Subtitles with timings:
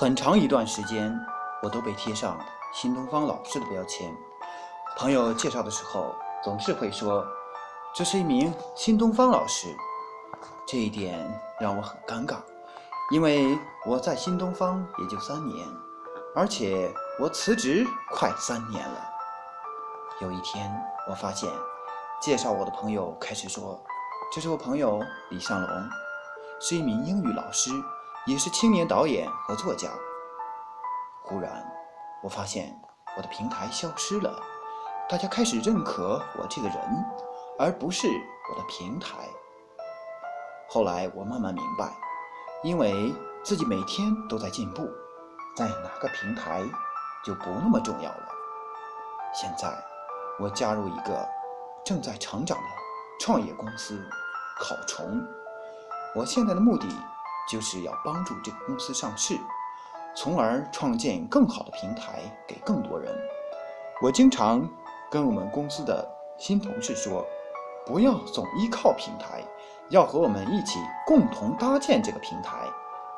[0.00, 1.12] 很长一段时间，
[1.60, 2.38] 我都被贴上
[2.72, 4.16] 新东方老师的标签。
[4.96, 7.26] 朋友介绍的时候，总是会说
[7.92, 9.76] 这是一名新东方老师，
[10.64, 12.36] 这一点让我很尴尬，
[13.10, 15.66] 因为我在新东方也就三年，
[16.32, 19.04] 而且我辞职快三年了。
[20.20, 20.72] 有一天，
[21.08, 21.50] 我发现
[22.22, 23.82] 介绍我的朋友开始说
[24.32, 25.88] ：“这是我朋友李尚龙，
[26.60, 27.72] 是一名英语老师。”
[28.28, 29.88] 也是青年导演和作家。
[31.24, 31.66] 忽然，
[32.22, 32.78] 我发现
[33.16, 34.38] 我的平台消失了，
[35.08, 36.76] 大家开始认可我这个人，
[37.58, 39.26] 而不是我的平台。
[40.68, 41.90] 后来我慢慢明白，
[42.62, 44.86] 因为自己每天都在进步，
[45.56, 46.62] 在哪个平台
[47.24, 48.28] 就不那么重要了。
[49.32, 49.72] 现在，
[50.38, 51.26] 我加入一个
[51.82, 52.64] 正在成长的
[53.18, 53.98] 创业公司——
[54.60, 55.26] 考虫。
[56.14, 56.86] 我现在的目的。
[57.48, 59.38] 就是要帮助这个公司上市，
[60.14, 63.12] 从而创建更好的平台给更多人。
[64.02, 64.68] 我经常
[65.10, 66.06] 跟我们公司的
[66.38, 67.26] 新同事说，
[67.86, 69.42] 不要总依靠平台，
[69.88, 72.58] 要和我们一起共同搭建这个平台，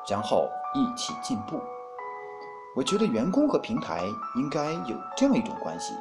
[0.09, 1.61] 然后一起进步。
[2.77, 4.05] 我觉得员工和平台
[4.37, 5.93] 应该有这样一种关系：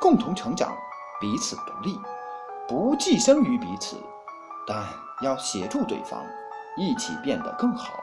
[0.00, 0.76] 共同成长，
[1.18, 1.98] 彼此独立，
[2.68, 3.96] 不寄生于彼此，
[4.66, 4.84] 但
[5.22, 6.22] 要协助对方。
[6.76, 7.94] 一起变得更好。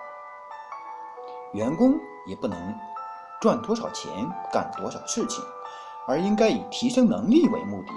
[1.53, 2.75] 员工也不能
[3.41, 4.11] 赚多少钱
[4.51, 5.43] 干多少事情，
[6.07, 7.91] 而应该以提升能力为目的。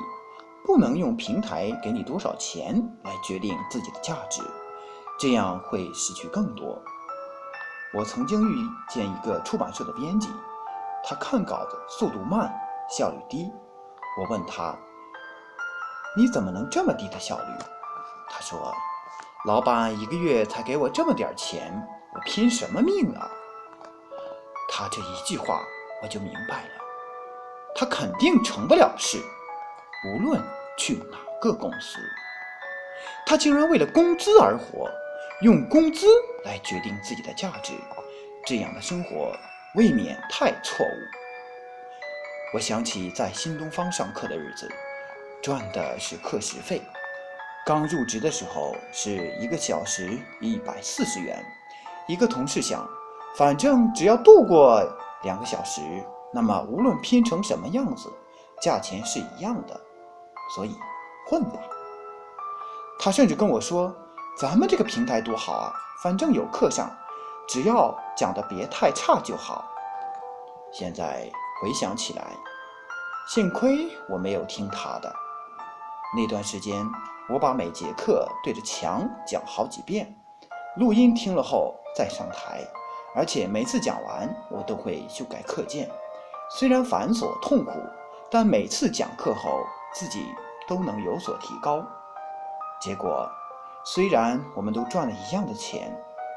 [0.65, 4.43] 不能用平台给你多少钱来决定自己的价值，
[5.21, 6.83] 这样会失去更多。
[7.93, 8.57] 我曾经遇
[8.89, 10.29] 见一个出版社的编辑，
[11.05, 12.51] 他看稿子速度慢，
[12.89, 13.53] 效率低。
[14.19, 14.75] 我问他
[16.17, 17.45] ：“你怎么能这么低的效率？”
[18.29, 18.73] 他说。
[19.47, 21.71] 老板一个月才给我这么点钱，
[22.15, 23.31] 我拼什么命啊？
[24.71, 25.63] 他这一句话
[26.03, 26.71] 我就明白了，
[27.75, 29.19] 他肯定成不了事，
[30.09, 30.43] 无论
[30.79, 31.99] 去哪个公司。
[33.27, 34.91] 他竟然为了工资而活，
[35.43, 36.07] 用工资
[36.45, 37.75] 来决定自己的价值，
[38.47, 39.37] 这样的生活
[39.75, 40.99] 未免太错误。
[42.55, 44.67] 我想起在新东方上课的日子，
[45.43, 46.81] 赚的是课时费。
[47.67, 51.43] 刚入职的时候是一个小时一百四十元，
[52.07, 52.87] 一个同事想，
[53.37, 54.87] 反正只要度过
[55.23, 55.81] 两个小时，
[56.31, 58.13] 那么无论拼成什么样子，
[58.61, 59.81] 价钱是一样的，
[60.55, 60.77] 所以
[61.27, 61.59] 混吧。
[62.99, 63.91] 他甚至跟我说
[64.39, 66.95] ：“咱们这个平台多好啊，反正有课上，
[67.49, 69.65] 只要讲的别太差就好。”
[70.71, 71.31] 现在
[71.63, 72.27] 回想起来，
[73.27, 75.11] 幸亏我没有听他的
[76.17, 76.85] 那段时间。
[77.27, 80.15] 我把每节课对着墙讲好几遍，
[80.77, 82.61] 录音听了后再上台，
[83.15, 85.91] 而且每次讲完我都会修改课件。
[86.51, 87.71] 虽然繁琐痛苦，
[88.31, 89.61] 但每次讲课后
[89.95, 90.27] 自己
[90.69, 91.83] 都能有所提高。
[92.79, 93.27] 结果，
[93.87, 95.91] 虽然我们都赚了一样的钱，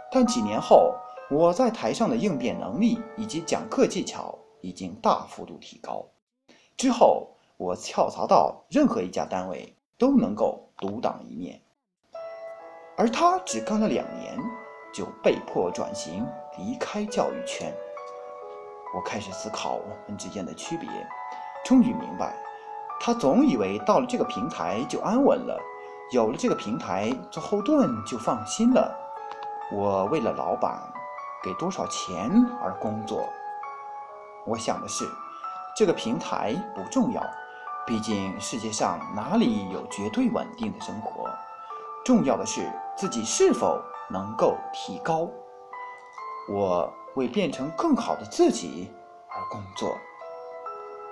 [0.10, 0.96] 但几年后
[1.30, 6.06] 我在台上的应变能力以及讲课技巧已经大幅度提高。
[6.78, 9.74] 之后我跳槽到任何一家单位。
[10.00, 11.60] 都能够独当一面，
[12.96, 14.38] 而他只干了两年，
[14.94, 16.24] 就被迫转型
[16.56, 17.74] 离开教育圈。
[18.94, 20.88] 我开始思考我们之间的区别，
[21.66, 22.38] 终于明白，
[23.00, 25.60] 他总以为到了这个平台就安稳了，
[26.12, 28.96] 有了这个平台做后盾就放心了。
[29.72, 30.80] 我为了老板
[31.44, 32.30] 给多少钱
[32.62, 33.28] 而工作，
[34.46, 35.10] 我想的是，
[35.76, 37.28] 这个平台不重要。
[37.88, 41.30] 毕竟世界上哪里有绝对稳定的生活？
[42.04, 45.26] 重要的是自己是否能够提高。
[46.50, 48.92] 我为变成更好的自己
[49.30, 49.98] 而工作，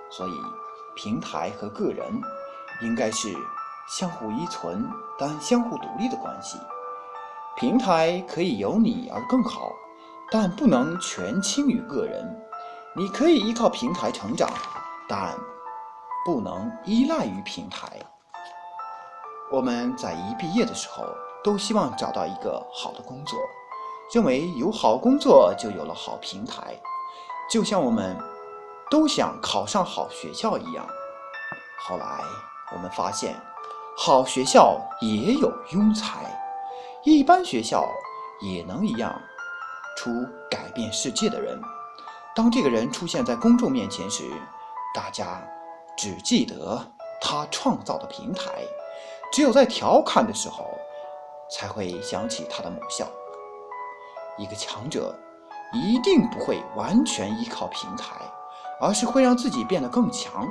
[0.09, 0.31] 所以
[0.97, 2.05] 平台和个人
[2.81, 3.33] 应该是
[3.87, 4.85] 相互依存
[5.17, 6.59] 但相互独立的关系。
[7.55, 9.71] 平台可以由你而更好，
[10.29, 12.45] 但不能全倾于个人。
[12.93, 14.49] 你可以依靠平台成长，
[15.07, 15.33] 但。
[16.25, 17.87] 不能依赖于平台。
[19.51, 21.05] 我们在一毕业的时候，
[21.43, 23.39] 都希望找到一个好的工作，
[24.11, 26.75] 认为有好工作就有了好平台，
[27.47, 28.17] 就像我们
[28.89, 30.83] 都想考上好学校一样。
[31.79, 32.23] 后来
[32.73, 33.35] 我们发现，
[33.95, 36.25] 好学校也有庸才，
[37.03, 37.87] 一般学校
[38.41, 39.13] 也能一样
[39.95, 40.09] 出
[40.49, 41.61] 改变世界的人。
[42.35, 44.23] 当这个人出现在公众面前时，
[44.95, 45.39] 大家。
[45.97, 46.79] 只记得
[47.21, 48.51] 他创造的平台，
[49.31, 50.65] 只有在调侃的时候，
[51.49, 53.07] 才会想起他的母校。
[54.37, 55.15] 一个强者
[55.73, 58.15] 一定不会完全依靠平台，
[58.81, 60.47] 而是会让自己变得更强。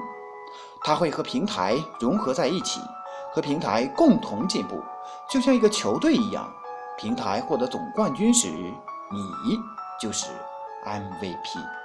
[0.82, 2.80] 他会和平台融合在一起，
[3.32, 4.82] 和平台共同进步，
[5.30, 6.50] 就像一个球队一样。
[6.96, 9.58] 平台获得总冠军时，你
[10.00, 10.26] 就是
[10.84, 11.83] MVP。